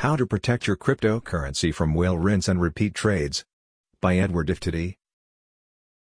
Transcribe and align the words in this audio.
How 0.00 0.16
to 0.16 0.26
Protect 0.26 0.66
Your 0.66 0.78
Cryptocurrency 0.78 1.74
from 1.74 1.92
Whale 1.92 2.16
Rinse 2.16 2.48
and 2.48 2.58
Repeat 2.58 2.94
Trades. 2.94 3.44
By 4.00 4.16
Edward 4.16 4.48
Iftiti. 4.48 4.96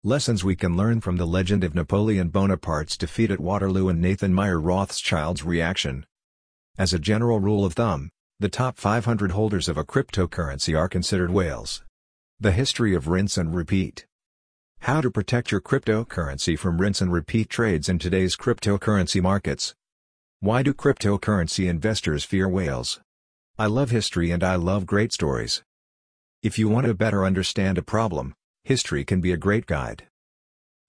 Lessons 0.03 0.43
we 0.43 0.53
can 0.53 0.75
learn 0.75 0.99
from 0.99 1.15
the 1.15 1.25
legend 1.25 1.63
of 1.63 1.73
Napoleon 1.73 2.27
Bonaparte's 2.27 2.97
defeat 2.97 3.31
at 3.31 3.39
Waterloo 3.39 3.87
and 3.87 4.01
Nathan 4.01 4.33
Meyer 4.33 4.59
Rothschild's 4.59 5.43
reaction. 5.43 6.05
As 6.77 6.91
a 6.91 6.99
general 6.99 7.39
rule 7.39 7.63
of 7.63 7.75
thumb, 7.75 8.09
the 8.37 8.49
top 8.49 8.75
500 8.75 9.31
holders 9.31 9.69
of 9.69 9.77
a 9.77 9.85
cryptocurrency 9.85 10.77
are 10.77 10.89
considered 10.89 11.31
whales. 11.31 11.81
The 12.37 12.51
history 12.51 12.93
of 12.95 13.07
rinse 13.07 13.37
and 13.37 13.55
repeat. 13.55 14.05
How 14.79 14.99
to 14.99 15.09
protect 15.09 15.53
your 15.53 15.61
cryptocurrency 15.61 16.59
from 16.59 16.81
rinse 16.81 16.99
and 16.99 17.13
repeat 17.13 17.49
trades 17.49 17.87
in 17.87 17.99
today's 17.99 18.35
cryptocurrency 18.35 19.21
markets. 19.21 19.73
Why 20.41 20.63
do 20.63 20.73
cryptocurrency 20.73 21.69
investors 21.69 22.25
fear 22.25 22.49
whales? 22.49 22.99
I 23.57 23.67
love 23.67 23.89
history 23.89 24.31
and 24.31 24.43
I 24.43 24.57
love 24.57 24.85
great 24.85 25.13
stories. 25.13 25.63
If 26.43 26.59
you 26.59 26.67
want 26.67 26.87
to 26.87 26.93
better 26.93 27.23
understand 27.23 27.77
a 27.77 27.81
problem, 27.81 28.35
history 28.65 29.05
can 29.05 29.21
be 29.21 29.31
a 29.31 29.37
great 29.37 29.65
guide. 29.65 30.07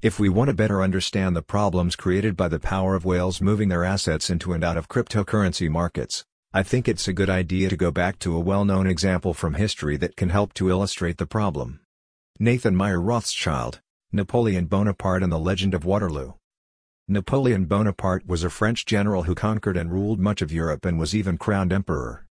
If 0.03 0.19
we 0.19 0.29
want 0.29 0.49
to 0.49 0.55
better 0.55 0.83
understand 0.83 1.37
the 1.37 1.43
problems 1.43 1.95
created 1.95 2.37
by 2.37 2.49
the 2.49 2.59
power 2.59 2.97
of 2.97 3.05
whales 3.05 3.41
moving 3.41 3.69
their 3.69 3.85
assets 3.85 4.31
into 4.31 4.53
and 4.53 4.65
out 4.65 4.77
of 4.77 4.89
cryptocurrency 4.89 5.71
markets, 5.71 6.25
I 6.53 6.65
think 6.65 6.89
it's 6.89 7.07
a 7.07 7.13
good 7.13 7.31
idea 7.31 7.69
to 7.69 7.77
go 7.77 7.93
back 7.93 8.19
to 8.21 8.35
a 8.35 8.41
well-known 8.41 8.89
example 8.89 9.33
from 9.33 9.55
history 9.55 9.97
that 9.99 10.17
can 10.17 10.31
help 10.31 10.53
to 10.55 10.69
illustrate 10.69 11.19
the 11.19 11.27
problem. 11.27 11.79
Nathan 12.41 12.75
Meyer 12.75 13.01
Rothschild, 13.01 13.81
Napoleon 14.11 14.67
Bonaparte 14.67 15.23
and 15.23 15.31
the 15.31 15.39
Legend 15.39 15.73
of 15.73 15.85
Waterloo. 15.85 16.33
Napoleon 17.07 17.67
Bonaparte 17.67 18.27
was 18.27 18.43
a 18.43 18.51
French 18.51 18.85
general 18.87 19.23
who 19.23 19.37
conquered 19.37 19.77
and 19.77 19.93
ruled 19.93 20.19
much 20.19 20.43
of 20.43 20.51
Europe 20.51 20.85
and 20.85 20.99
was 20.99 21.15
even 21.15 21.39
crowned 21.39 21.73
emperor. 21.73 22.26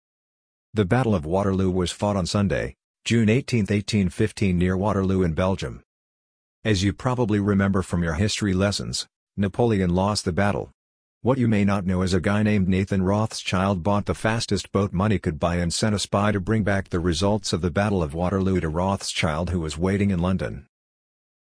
The 0.74 0.86
Battle 0.86 1.14
of 1.14 1.26
Waterloo 1.26 1.70
was 1.70 1.92
fought 1.92 2.16
on 2.16 2.24
Sunday, 2.24 2.76
June 3.04 3.28
18, 3.28 3.64
1815 3.64 4.56
near 4.56 4.74
Waterloo 4.74 5.22
in 5.22 5.34
Belgium. 5.34 5.82
As 6.64 6.82
you 6.82 6.94
probably 6.94 7.38
remember 7.38 7.82
from 7.82 8.02
your 8.02 8.14
history 8.14 8.54
lessons, 8.54 9.06
Napoleon 9.36 9.94
lost 9.94 10.24
the 10.24 10.32
battle. 10.32 10.70
What 11.20 11.36
you 11.36 11.46
may 11.46 11.66
not 11.66 11.84
know 11.84 12.00
is 12.00 12.14
a 12.14 12.22
guy 12.22 12.42
named 12.42 12.68
Nathan 12.68 13.02
Rothschild 13.02 13.82
bought 13.82 14.06
the 14.06 14.14
fastest 14.14 14.72
boat 14.72 14.94
money 14.94 15.18
could 15.18 15.38
buy 15.38 15.56
and 15.56 15.74
sent 15.74 15.94
a 15.94 15.98
spy 15.98 16.32
to 16.32 16.40
bring 16.40 16.62
back 16.62 16.88
the 16.88 17.00
results 17.00 17.52
of 17.52 17.60
the 17.60 17.70
Battle 17.70 18.02
of 18.02 18.14
Waterloo 18.14 18.58
to 18.58 18.70
Rothschild 18.70 19.50
who 19.50 19.60
was 19.60 19.76
waiting 19.76 20.10
in 20.10 20.20
London. 20.20 20.66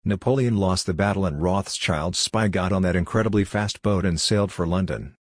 Napoleon 0.06 0.56
lost 0.56 0.86
the 0.86 0.94
battle 0.94 1.26
and 1.26 1.42
Rothschild's 1.42 2.18
spy 2.18 2.48
got 2.48 2.72
on 2.72 2.80
that 2.80 2.96
incredibly 2.96 3.44
fast 3.44 3.82
boat 3.82 4.06
and 4.06 4.18
sailed 4.18 4.50
for 4.50 4.66
London. 4.66 5.16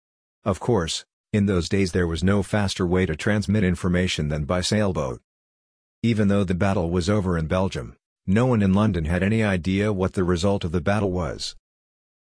Of 0.45 0.61
course, 0.61 1.05
in 1.37 1.47
those 1.47 1.69
days 1.69 1.93
there 1.93 2.09
was 2.09 2.25
no 2.25 2.43
faster 2.43 2.85
way 2.85 3.07
to 3.07 3.15
transmit 3.15 3.63
information 3.63 4.29
than 4.29 4.45
by 4.45 4.61
sailboat. 4.61 5.21
Even 6.03 6.27
though 6.29 6.43
the 6.43 6.55
battle 6.55 6.91
was 6.91 7.09
over 7.09 7.39
in 7.39 7.47
Belgium, 7.47 7.95
no 8.27 8.47
one 8.47 8.63
in 8.63 8.73
London 8.73 9.05
had 9.05 9.23
any 9.23 9.45
idea 9.45 9.93
what 9.93 10.15
the 10.15 10.25
result 10.25 10.65
of 10.65 10.73
the 10.73 10.81
battle 10.81 11.13
was. 11.13 11.55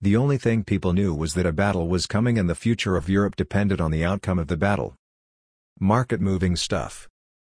The 0.02 0.16
only 0.16 0.38
thing 0.38 0.64
people 0.64 0.94
knew 0.94 1.16
was 1.16 1.34
that 1.34 1.46
a 1.46 1.52
battle 1.52 1.88
was 1.88 2.06
coming 2.06 2.38
and 2.38 2.50
the 2.50 2.56
future 2.56 2.96
of 2.96 3.10
Europe 3.10 3.36
depended 3.36 3.82
on 3.82 3.92
the 3.92 4.06
outcome 4.06 4.38
of 4.38 4.48
the 4.48 4.56
battle. 4.56 4.96
Market-moving 5.80 6.56
stuff. 6.56 7.10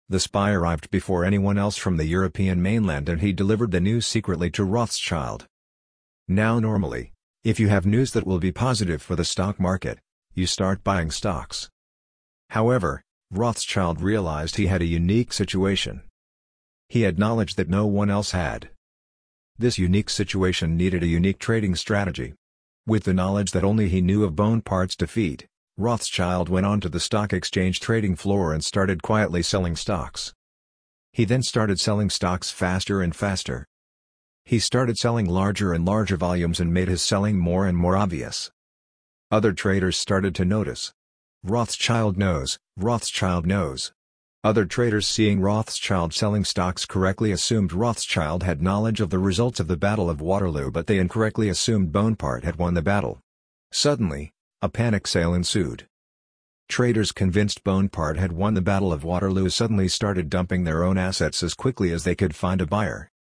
The 0.08 0.20
spy 0.20 0.52
arrived 0.52 0.90
before 0.90 1.24
anyone 1.24 1.58
else 1.58 1.76
from 1.76 1.96
the 1.96 2.06
European 2.06 2.62
mainland 2.62 3.08
and 3.08 3.20
he 3.20 3.32
delivered 3.32 3.70
the 3.70 3.80
news 3.80 4.06
secretly 4.06 4.50
to 4.50 4.64
Rothschild. 4.64 5.46
Now 6.28 6.60
normally, 6.60 7.12
if 7.42 7.58
you 7.58 7.68
have 7.68 7.86
news 7.86 8.12
that 8.12 8.26
will 8.26 8.38
be 8.38 8.52
positive 8.52 9.02
for 9.02 9.16
the 9.16 9.24
stock 9.24 9.58
market, 9.58 9.98
you 10.38 10.46
start 10.46 10.84
buying 10.84 11.10
stocks. 11.10 11.68
However, 12.50 13.02
Rothschild 13.30 14.00
realized 14.00 14.56
he 14.56 14.68
had 14.68 14.80
a 14.80 14.86
unique 14.86 15.32
situation. 15.32 16.02
He 16.88 17.02
had 17.02 17.18
knowledge 17.18 17.56
that 17.56 17.68
no 17.68 17.84
one 17.86 18.08
else 18.08 18.30
had. 18.30 18.70
This 19.58 19.78
unique 19.78 20.08
situation 20.08 20.76
needed 20.76 21.02
a 21.02 21.08
unique 21.08 21.38
trading 21.38 21.74
strategy. 21.74 22.34
With 22.86 23.04
the 23.04 23.12
knowledge 23.12 23.50
that 23.50 23.64
only 23.64 23.88
he 23.88 24.00
knew 24.00 24.24
of 24.24 24.36
Bonaparte's 24.36 24.96
defeat, 24.96 25.46
Rothschild 25.76 26.48
went 26.48 26.64
on 26.64 26.80
to 26.80 26.88
the 26.88 27.00
stock 27.00 27.32
exchange 27.32 27.80
trading 27.80 28.16
floor 28.16 28.54
and 28.54 28.64
started 28.64 29.02
quietly 29.02 29.42
selling 29.42 29.76
stocks. 29.76 30.32
He 31.12 31.24
then 31.24 31.42
started 31.42 31.80
selling 31.80 32.08
stocks 32.08 32.50
faster 32.50 33.02
and 33.02 33.14
faster. 33.14 33.66
He 34.44 34.58
started 34.58 34.96
selling 34.96 35.26
larger 35.26 35.72
and 35.72 35.84
larger 35.84 36.16
volumes 36.16 36.60
and 36.60 36.72
made 36.72 36.88
his 36.88 37.02
selling 37.02 37.38
more 37.38 37.66
and 37.66 37.76
more 37.76 37.96
obvious. 37.96 38.50
Other 39.30 39.52
traders 39.52 39.98
started 39.98 40.34
to 40.36 40.46
notice. 40.46 40.94
Rothschild 41.44 42.16
knows, 42.16 42.58
Rothschild 42.78 43.44
knows. 43.44 43.92
Other 44.42 44.64
traders 44.64 45.06
seeing 45.06 45.42
Rothschild 45.42 46.14
selling 46.14 46.44
stocks 46.44 46.86
correctly 46.86 47.30
assumed 47.30 47.74
Rothschild 47.74 48.42
had 48.42 48.62
knowledge 48.62 49.02
of 49.02 49.10
the 49.10 49.18
results 49.18 49.60
of 49.60 49.68
the 49.68 49.76
Battle 49.76 50.08
of 50.08 50.22
Waterloo 50.22 50.70
but 50.70 50.86
they 50.86 50.98
incorrectly 50.98 51.50
assumed 51.50 51.92
Bonaparte 51.92 52.44
had 52.44 52.56
won 52.56 52.72
the 52.72 52.80
battle. 52.80 53.18
Suddenly, 53.70 54.32
a 54.62 54.70
panic 54.70 55.06
sale 55.06 55.34
ensued. 55.34 55.86
Traders 56.70 57.12
convinced 57.12 57.64
Bonaparte 57.64 58.16
had 58.16 58.32
won 58.32 58.54
the 58.54 58.62
Battle 58.62 58.94
of 58.94 59.04
Waterloo 59.04 59.50
suddenly 59.50 59.88
started 59.88 60.30
dumping 60.30 60.64
their 60.64 60.82
own 60.82 60.96
assets 60.96 61.42
as 61.42 61.52
quickly 61.52 61.92
as 61.92 62.04
they 62.04 62.14
could 62.14 62.34
find 62.34 62.62
a 62.62 62.66
buyer. 62.66 63.10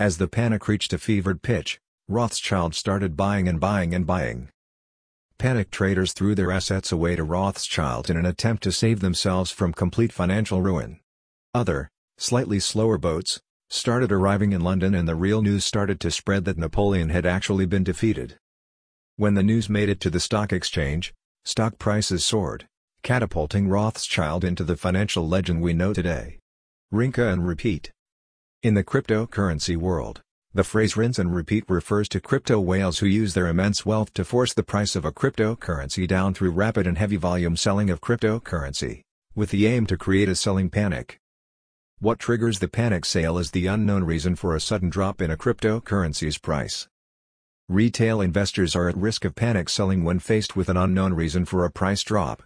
As 0.00 0.18
the 0.18 0.26
panic 0.26 0.66
reached 0.66 0.92
a 0.92 0.98
fevered 0.98 1.42
pitch, 1.42 1.78
Rothschild 2.08 2.74
started 2.74 3.16
buying 3.16 3.46
and 3.46 3.60
buying 3.60 3.94
and 3.94 4.04
buying. 4.04 4.48
Panic 5.38 5.70
traders 5.70 6.12
threw 6.12 6.34
their 6.34 6.50
assets 6.50 6.90
away 6.90 7.14
to 7.14 7.22
Rothschild 7.22 8.10
in 8.10 8.16
an 8.16 8.26
attempt 8.26 8.60
to 8.64 8.72
save 8.72 8.98
themselves 8.98 9.52
from 9.52 9.72
complete 9.72 10.12
financial 10.12 10.60
ruin. 10.60 10.98
Other, 11.54 11.88
slightly 12.16 12.58
slower 12.58 12.98
boats, 12.98 13.40
started 13.70 14.10
arriving 14.10 14.50
in 14.50 14.62
London 14.62 14.96
and 14.96 15.06
the 15.06 15.14
real 15.14 15.40
news 15.40 15.64
started 15.64 16.00
to 16.00 16.10
spread 16.10 16.44
that 16.44 16.58
Napoleon 16.58 17.10
had 17.10 17.24
actually 17.24 17.66
been 17.66 17.84
defeated. 17.84 18.36
When 19.14 19.34
the 19.34 19.44
news 19.44 19.68
made 19.68 19.88
it 19.88 20.00
to 20.00 20.10
the 20.10 20.18
stock 20.18 20.52
exchange, 20.52 21.14
stock 21.44 21.78
prices 21.78 22.26
soared, 22.26 22.66
catapulting 23.04 23.68
Rothschild 23.68 24.42
into 24.42 24.64
the 24.64 24.76
financial 24.76 25.28
legend 25.28 25.62
we 25.62 25.72
know 25.72 25.92
today. 25.92 26.40
Rinse 26.90 27.18
and 27.18 27.46
repeat. 27.46 27.92
In 28.64 28.74
the 28.74 28.82
cryptocurrency 28.82 29.76
world, 29.76 30.20
the 30.58 30.64
phrase 30.64 30.96
rinse 30.96 31.20
and 31.20 31.32
repeat 31.32 31.62
refers 31.68 32.08
to 32.08 32.20
crypto 32.20 32.58
whales 32.58 32.98
who 32.98 33.06
use 33.06 33.32
their 33.32 33.46
immense 33.46 33.86
wealth 33.86 34.12
to 34.12 34.24
force 34.24 34.52
the 34.52 34.62
price 34.64 34.96
of 34.96 35.04
a 35.04 35.12
cryptocurrency 35.12 36.04
down 36.04 36.34
through 36.34 36.50
rapid 36.50 36.84
and 36.84 36.98
heavy 36.98 37.14
volume 37.14 37.56
selling 37.56 37.90
of 37.90 38.00
cryptocurrency, 38.00 39.02
with 39.36 39.50
the 39.50 39.68
aim 39.68 39.86
to 39.86 39.96
create 39.96 40.28
a 40.28 40.34
selling 40.34 40.68
panic. 40.68 41.20
What 42.00 42.18
triggers 42.18 42.58
the 42.58 42.66
panic 42.66 43.04
sale 43.04 43.38
is 43.38 43.52
the 43.52 43.68
unknown 43.68 44.02
reason 44.02 44.34
for 44.34 44.56
a 44.56 44.60
sudden 44.60 44.90
drop 44.90 45.22
in 45.22 45.30
a 45.30 45.36
cryptocurrency's 45.36 46.38
price. 46.38 46.88
Retail 47.68 48.20
investors 48.20 48.74
are 48.74 48.88
at 48.88 48.96
risk 48.96 49.24
of 49.24 49.36
panic 49.36 49.68
selling 49.68 50.02
when 50.02 50.18
faced 50.18 50.56
with 50.56 50.68
an 50.68 50.76
unknown 50.76 51.14
reason 51.14 51.44
for 51.44 51.64
a 51.64 51.70
price 51.70 52.02
drop. 52.02 52.42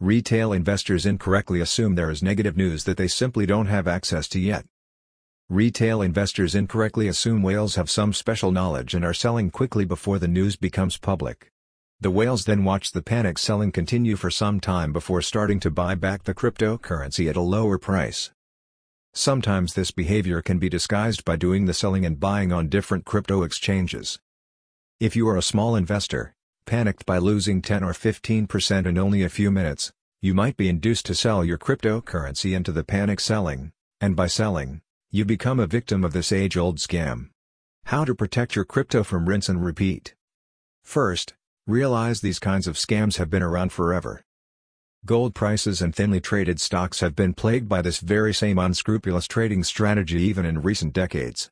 Retail 0.00 0.52
investors 0.52 1.06
incorrectly 1.06 1.60
assume 1.60 1.94
there 1.94 2.10
is 2.10 2.24
negative 2.24 2.56
news 2.56 2.82
that 2.82 2.96
they 2.96 3.06
simply 3.06 3.46
don't 3.46 3.66
have 3.66 3.86
access 3.86 4.26
to 4.30 4.40
yet. 4.40 4.66
Retail 5.50 6.00
investors 6.00 6.54
incorrectly 6.54 7.08
assume 7.08 7.42
whales 7.42 7.74
have 7.74 7.90
some 7.90 8.12
special 8.12 8.52
knowledge 8.52 8.94
and 8.94 9.04
are 9.04 9.12
selling 9.12 9.50
quickly 9.50 9.84
before 9.84 10.20
the 10.20 10.28
news 10.28 10.54
becomes 10.54 10.96
public. 10.96 11.50
The 12.00 12.12
whales 12.12 12.44
then 12.44 12.62
watch 12.62 12.92
the 12.92 13.02
panic 13.02 13.36
selling 13.36 13.72
continue 13.72 14.14
for 14.14 14.30
some 14.30 14.60
time 14.60 14.92
before 14.92 15.20
starting 15.20 15.58
to 15.58 15.68
buy 15.68 15.96
back 15.96 16.22
the 16.22 16.34
cryptocurrency 16.34 17.28
at 17.28 17.34
a 17.34 17.40
lower 17.40 17.78
price. 17.78 18.30
Sometimes 19.12 19.74
this 19.74 19.90
behavior 19.90 20.40
can 20.40 20.60
be 20.60 20.68
disguised 20.68 21.24
by 21.24 21.34
doing 21.34 21.66
the 21.66 21.74
selling 21.74 22.06
and 22.06 22.20
buying 22.20 22.52
on 22.52 22.68
different 22.68 23.04
crypto 23.04 23.42
exchanges. 23.42 24.20
If 25.00 25.16
you 25.16 25.28
are 25.28 25.36
a 25.36 25.42
small 25.42 25.74
investor, 25.74 26.32
panicked 26.64 27.04
by 27.06 27.18
losing 27.18 27.60
10 27.60 27.82
or 27.82 27.92
15% 27.92 28.86
in 28.86 28.96
only 28.96 29.24
a 29.24 29.28
few 29.28 29.50
minutes, 29.50 29.90
you 30.22 30.32
might 30.32 30.56
be 30.56 30.68
induced 30.68 31.06
to 31.06 31.14
sell 31.16 31.44
your 31.44 31.58
cryptocurrency 31.58 32.54
into 32.54 32.70
the 32.70 32.84
panic 32.84 33.18
selling, 33.18 33.72
and 34.00 34.14
by 34.14 34.28
selling, 34.28 34.80
you 35.12 35.24
become 35.24 35.58
a 35.58 35.66
victim 35.66 36.04
of 36.04 36.12
this 36.12 36.30
age-old 36.30 36.78
scam. 36.78 37.30
How 37.86 38.04
to 38.04 38.14
protect 38.14 38.54
your 38.54 38.64
crypto 38.64 39.02
from 39.02 39.28
rinse 39.28 39.48
and 39.48 39.64
repeat. 39.64 40.14
First, 40.84 41.34
realize 41.66 42.20
these 42.20 42.38
kinds 42.38 42.68
of 42.68 42.76
scams 42.76 43.16
have 43.16 43.28
been 43.28 43.42
around 43.42 43.72
forever. 43.72 44.22
Gold 45.04 45.34
prices 45.34 45.82
and 45.82 45.92
thinly 45.92 46.20
traded 46.20 46.60
stocks 46.60 47.00
have 47.00 47.16
been 47.16 47.34
plagued 47.34 47.68
by 47.68 47.82
this 47.82 47.98
very 47.98 48.32
same 48.32 48.56
unscrupulous 48.56 49.26
trading 49.26 49.64
strategy 49.64 50.22
even 50.22 50.46
in 50.46 50.62
recent 50.62 50.92
decades. 50.92 51.50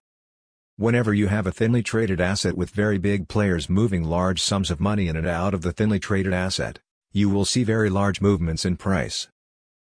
Whenever 0.76 1.12
you 1.12 1.26
have 1.26 1.48
a 1.48 1.50
thinly 1.50 1.82
traded 1.82 2.20
asset 2.20 2.56
with 2.56 2.70
very 2.70 2.98
big 2.98 3.26
players 3.26 3.68
moving 3.68 4.04
large 4.04 4.40
sums 4.40 4.70
of 4.70 4.78
money 4.78 5.08
in 5.08 5.16
and 5.16 5.26
out 5.26 5.52
of 5.52 5.62
the 5.62 5.72
thinly 5.72 5.98
traded 5.98 6.32
asset, 6.32 6.78
you 7.10 7.28
will 7.28 7.44
see 7.44 7.64
very 7.64 7.90
large 7.90 8.20
movements 8.20 8.64
in 8.64 8.76
price. 8.76 9.26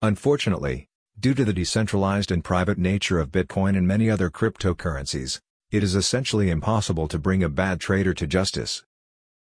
Unfortunately, 0.02 0.87
Due 1.20 1.34
to 1.34 1.44
the 1.44 1.54
decentralized 1.54 2.32
and 2.32 2.44
private 2.44 2.78
nature 2.78 3.18
of 3.18 3.32
Bitcoin 3.32 3.76
and 3.76 3.88
many 3.88 4.08
other 4.08 4.30
cryptocurrencies, 4.30 5.40
it 5.72 5.82
is 5.82 5.96
essentially 5.96 6.52
impossible 6.52 7.08
to 7.08 7.18
bring 7.18 7.42
a 7.42 7.50
bad 7.50 7.80
trader 7.80 8.14
to 8.14 8.28
justice. 8.28 8.84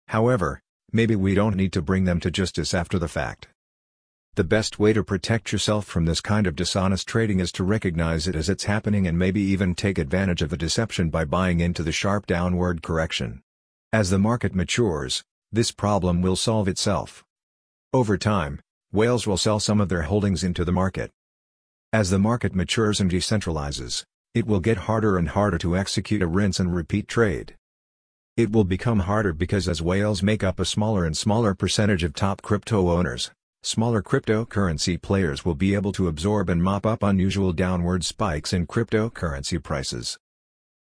However, 0.09 0.63
maybe 0.91 1.15
we 1.15 1.35
don't 1.35 1.57
need 1.57 1.75
to 1.75 1.83
bring 1.83 2.05
them 2.05 2.19
to 2.21 2.31
justice 2.31 2.73
after 2.73 2.99
the 2.99 3.09
fact. 3.09 3.49
The 4.37 4.45
best 4.45 4.79
way 4.79 4.95
to 4.95 5.05
protect 5.05 5.53
yourself 5.53 5.85
from 5.85 6.07
this 6.07 6.23
kind 6.23 6.47
of 6.47 6.57
dishonest 6.57 7.07
trading 7.07 7.41
is 7.41 7.53
to 7.53 7.63
recognize 7.63 8.27
it 8.27 8.37
as 8.37 8.49
it's 8.49 8.65
happening 8.65 9.07
and 9.07 9.19
maybe 9.19 9.43
even 9.43 9.75
take 9.75 9.99
advantage 9.99 10.41
of 10.41 10.49
the 10.49 10.57
deception 10.57 11.11
by 11.11 11.27
buying 11.27 11.61
into 11.61 11.83
the 11.83 11.93
sharp 11.93 12.27
downward 12.27 12.83
correction. 12.83 13.43
As 13.93 14.09
the 14.09 14.19
market 14.19 14.55
matures, 14.55 15.25
this 15.53 15.73
problem 15.73 16.23
will 16.23 16.37
solve 16.37 16.69
itself. 16.69 17.23
Over 17.93 18.17
time, 18.17 18.61
whales 18.93 19.27
will 19.27 19.37
sell 19.37 19.61
some 19.61 19.79
of 19.79 19.91
their 19.91 20.03
holdings 20.05 20.43
into 20.43 20.65
the 20.65 20.73
market. 20.73 21.11
As 21.93 22.11
the 22.11 22.21
market 22.21 22.55
matures 22.55 23.01
and 23.01 23.11
decentralizes, 23.11 24.05
it 24.33 24.47
will 24.47 24.61
get 24.61 24.87
harder 24.87 25.19
and 25.19 25.29
harder 25.29 25.59
to 25.59 25.77
execute 25.77 26.23
a 26.23 26.27
rinse 26.29 26.61
and 26.61 26.73
repeat 26.73 27.09
trade. 27.09 27.57
It 28.37 28.53
will 28.53 28.63
become 28.63 29.01
harder 29.01 29.33
because 29.33 29.69
as 29.69 29.83
whales 29.83 30.23
make 30.23 30.45
up 30.45 30.61
a 30.61 30.65
smaller 30.65 31.05
and 31.05 31.17
smaller 31.17 31.53
percentage 31.53 32.05
of 32.05 32.15
top 32.15 32.43
crypto 32.43 32.91
owners, 32.91 33.33
smaller 33.65 34.03
cryptocurrency 34.03 35.03
players 35.03 35.45
will 35.45 35.57
be 35.57 35.75
able 35.75 35.91
to 35.91 36.07
absorb 36.07 36.49
and 36.49 36.63
mop 36.63 36.87
up 36.87 37.03
unusual 37.03 37.53
downward 37.53 38.05
spikes 38.05 38.53
in 38.53 38.69
cryptocurrency 38.69 39.61
prices. 39.61 40.17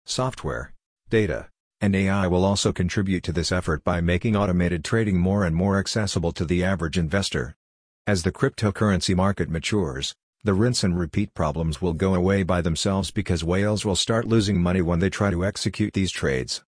Software, 0.05 0.75
data, 1.11 1.47
and 1.81 1.95
AI 1.95 2.27
will 2.27 2.45
also 2.45 2.73
contribute 2.73 3.23
to 3.23 3.33
this 3.33 3.53
effort 3.53 3.85
by 3.85 4.01
making 4.01 4.35
automated 4.35 4.85
trading 4.85 5.21
more 5.21 5.45
and 5.45 5.55
more 5.55 5.79
accessible 5.79 6.33
to 6.33 6.45
the 6.45 6.65
average 6.65 6.99
investor. 6.99 7.55
As 8.05 8.25
the 8.25 8.33
cryptocurrency 8.33 9.15
market 9.15 9.49
matures, 9.49 10.17
the 10.45 10.55
rinse 10.55 10.85
and 10.85 10.99
repeat 10.99 11.35
problems 11.35 11.83
will 11.83 11.93
go 11.93 12.15
away 12.15 12.43
by 12.43 12.61
themselves 12.61 13.11
because 13.11 13.43
whales 13.43 13.85
will 13.85 13.97
start 13.97 14.27
losing 14.27 14.63
money 14.63 14.81
when 14.81 15.01
they 15.01 15.11
try 15.11 15.31
to 15.31 15.45
execute 15.45 15.93
these 15.93 16.13
trades. 16.13 16.63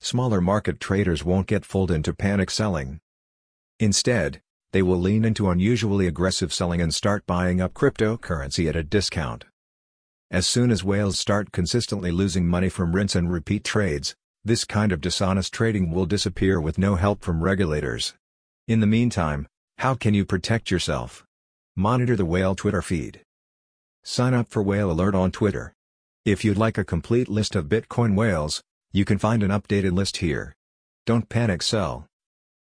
Smaller 0.00 0.40
market 0.40 0.78
traders 0.78 1.24
won't 1.24 1.46
get 1.46 1.64
fooled 1.64 1.90
into 1.90 2.12
panic 2.12 2.50
selling. 2.50 3.00
Instead, 3.80 4.40
they 4.72 4.82
will 4.82 4.98
lean 4.98 5.24
into 5.24 5.50
unusually 5.50 6.06
aggressive 6.06 6.52
selling 6.52 6.80
and 6.80 6.94
start 6.94 7.26
buying 7.26 7.60
up 7.60 7.74
cryptocurrency 7.74 8.68
at 8.68 8.76
a 8.76 8.82
discount. 8.82 9.44
As 10.30 10.46
soon 10.46 10.70
as 10.70 10.84
whales 10.84 11.18
start 11.18 11.52
consistently 11.52 12.10
losing 12.10 12.46
money 12.46 12.68
from 12.68 12.94
rinse 12.94 13.14
and 13.14 13.32
repeat 13.32 13.64
trades, 13.64 14.14
this 14.44 14.64
kind 14.64 14.92
of 14.92 15.00
dishonest 15.00 15.52
trading 15.52 15.90
will 15.90 16.06
disappear 16.06 16.60
with 16.60 16.76
no 16.76 16.96
help 16.96 17.22
from 17.22 17.42
regulators. 17.42 18.14
In 18.68 18.80
the 18.80 18.86
meantime, 18.86 19.46
how 19.78 19.94
can 19.94 20.12
you 20.12 20.24
protect 20.24 20.70
yourself? 20.70 21.24
Monitor 21.76 22.14
the 22.14 22.24
Whale 22.24 22.54
Twitter 22.54 22.82
feed. 22.82 23.22
Sign 24.04 24.32
up 24.32 24.48
for 24.48 24.62
Whale 24.62 24.92
Alert 24.92 25.16
on 25.16 25.32
Twitter. 25.32 25.74
If 26.24 26.44
you'd 26.44 26.56
like 26.56 26.78
a 26.78 26.84
complete 26.84 27.28
list 27.28 27.56
of 27.56 27.64
Bitcoin 27.64 28.14
whales, 28.14 28.62
you 28.92 29.04
can 29.04 29.18
find 29.18 29.42
an 29.42 29.50
updated 29.50 29.90
list 29.90 30.18
here. 30.18 30.54
Don't 31.04 31.28
panic 31.28 31.62
sell. 31.62 32.06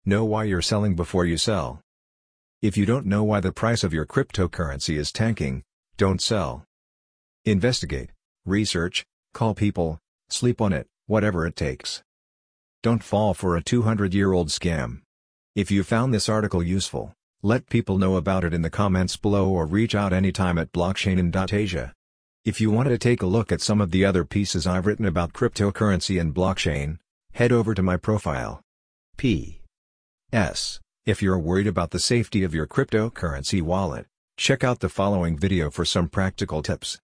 Know 0.04 0.24
why 0.24 0.44
you're 0.44 0.62
selling 0.62 0.94
before 0.94 1.26
you 1.26 1.36
sell. 1.36 1.80
If 2.60 2.76
you 2.76 2.86
don't 2.86 3.04
know 3.04 3.24
why 3.24 3.40
the 3.40 3.50
price 3.50 3.82
of 3.82 3.92
your 3.92 4.06
cryptocurrency 4.06 4.96
is 4.96 5.10
tanking, 5.10 5.64
don't 5.96 6.22
sell. 6.22 6.64
Investigate, 7.44 8.10
research, 8.46 9.04
call 9.34 9.52
people, 9.52 9.98
sleep 10.28 10.60
on 10.60 10.72
it, 10.72 10.86
whatever 11.06 11.44
it 11.44 11.56
takes. 11.56 12.04
Don't 12.84 13.02
fall 13.02 13.34
for 13.34 13.56
a 13.56 13.64
200-year-old 13.64 14.50
scam. 14.50 15.00
If 15.56 15.72
you 15.72 15.82
found 15.82 16.14
this 16.14 16.28
article 16.28 16.62
useful, 16.62 17.14
let 17.44 17.68
people 17.68 17.98
know 17.98 18.14
about 18.14 18.44
it 18.44 18.54
in 18.54 18.62
the 18.62 18.70
comments 18.70 19.16
below 19.16 19.48
or 19.48 19.66
reach 19.66 19.96
out 19.96 20.12
anytime 20.12 20.58
at 20.58 20.70
blockchain.asia. 20.70 21.92
If 22.44 22.60
you 22.60 22.70
want 22.70 22.88
to 22.88 22.98
take 22.98 23.20
a 23.20 23.26
look 23.26 23.50
at 23.50 23.60
some 23.60 23.80
of 23.80 23.90
the 23.90 24.04
other 24.04 24.24
pieces 24.24 24.64
I've 24.64 24.86
written 24.86 25.06
about 25.06 25.32
cryptocurrency 25.32 26.20
and 26.20 26.32
blockchain, 26.32 26.98
head 27.32 27.50
over 27.50 27.74
to 27.74 27.82
my 27.82 27.96
profile. 27.96 28.60
P. 29.16 29.60
S. 30.32 30.78
If 31.04 31.20
you're 31.20 31.38
worried 31.38 31.66
about 31.66 31.90
the 31.90 31.98
safety 31.98 32.44
of 32.44 32.54
your 32.54 32.66
cryptocurrency 32.68 33.60
wallet, 33.60 34.06
check 34.36 34.62
out 34.62 34.78
the 34.78 34.88
following 34.88 35.36
video 35.36 35.68
for 35.68 35.84
some 35.84 36.08
practical 36.08 36.62
tips. 36.62 37.00